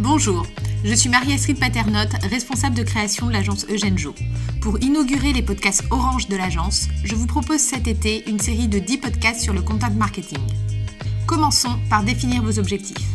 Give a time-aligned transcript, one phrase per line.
[0.00, 0.44] Bonjour,
[0.84, 4.12] je suis Marie-Astrid Paternotte, responsable de création de l'agence Eugène Jo.
[4.60, 8.80] Pour inaugurer les podcasts Orange de l'agence, je vous propose cet été une série de
[8.80, 10.40] 10 podcasts sur le content marketing.
[11.28, 13.06] Commençons par définir vos objectifs.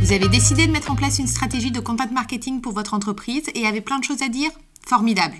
[0.00, 3.44] Vous avez décidé de mettre en place une stratégie de content marketing pour votre entreprise
[3.54, 4.50] et avez plein de choses à dire?
[4.86, 5.36] Formidable.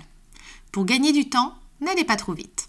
[0.71, 2.62] Pour gagner du temps, n'allez pas trop vite.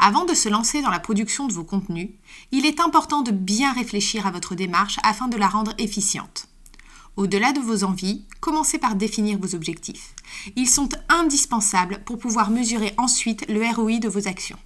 [0.00, 2.10] Avant de se lancer dans la production de vos contenus,
[2.52, 6.46] il est important de bien réfléchir à votre démarche afin de la rendre efficiente.
[7.16, 10.14] Au-delà de vos envies, commencez par définir vos objectifs.
[10.54, 14.58] Ils sont indispensables pour pouvoir mesurer ensuite le ROI de vos actions.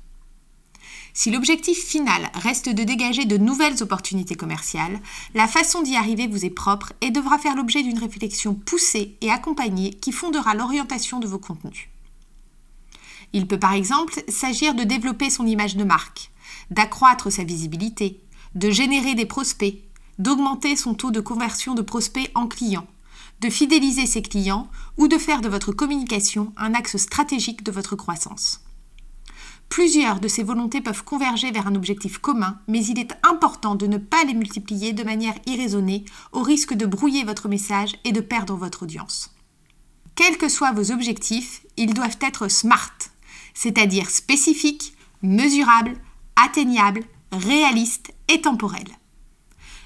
[1.15, 5.01] Si l'objectif final reste de dégager de nouvelles opportunités commerciales,
[5.35, 9.31] la façon d'y arriver vous est propre et devra faire l'objet d'une réflexion poussée et
[9.31, 11.89] accompagnée qui fondera l'orientation de vos contenus.
[13.33, 16.31] Il peut par exemple s'agir de développer son image de marque,
[16.71, 18.21] d'accroître sa visibilité,
[18.55, 19.83] de générer des prospects,
[20.19, 22.87] d'augmenter son taux de conversion de prospects en clients,
[23.41, 27.97] de fidéliser ses clients ou de faire de votre communication un axe stratégique de votre
[27.97, 28.61] croissance.
[29.69, 33.87] Plusieurs de ces volontés peuvent converger vers un objectif commun, mais il est important de
[33.87, 38.21] ne pas les multiplier de manière irraisonnée au risque de brouiller votre message et de
[38.21, 39.35] perdre votre audience.
[40.15, 42.93] Quels que soient vos objectifs, ils doivent être SMART,
[43.55, 45.95] c'est-à-dire spécifiques, mesurables,
[46.37, 48.97] atteignables, réalistes et temporels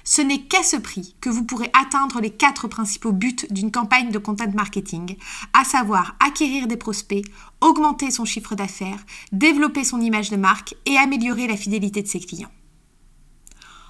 [0.07, 4.09] ce n'est qu'à ce prix que vous pourrez atteindre les quatre principaux buts d'une campagne
[4.09, 5.17] de content marketing,
[5.53, 7.25] à savoir acquérir des prospects,
[7.59, 12.21] augmenter son chiffre d'affaires, développer son image de marque et améliorer la fidélité de ses
[12.21, 12.51] clients.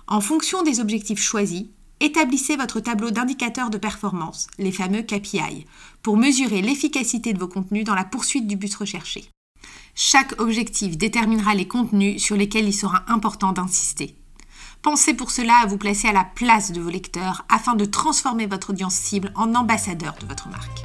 [0.07, 1.65] En fonction des objectifs choisis,
[1.99, 5.67] établissez votre tableau d'indicateurs de performance, les fameux KPI,
[6.01, 9.29] pour mesurer l'efficacité de vos contenus dans la poursuite du but recherché.
[9.99, 14.15] Chaque objectif déterminera les contenus sur lesquels il sera important d'insister.
[14.83, 18.45] Pensez pour cela à vous placer à la place de vos lecteurs afin de transformer
[18.45, 20.83] votre audience cible en ambassadeur de votre marque.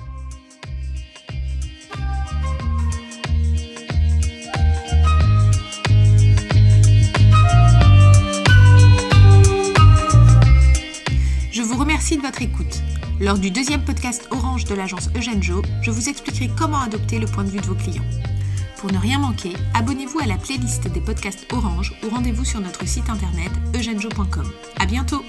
[11.51, 12.81] Je vous remercie de votre écoute.
[13.21, 17.27] Lors du deuxième podcast Orange de l'agence Eugène Jo, je vous expliquerai comment adopter le
[17.27, 18.03] point de vue de vos clients.
[18.83, 22.85] Pour ne rien manquer, abonnez-vous à la playlist des podcasts Orange ou rendez-vous sur notre
[22.85, 24.51] site internet eugenjo.com.
[24.81, 25.25] À bientôt!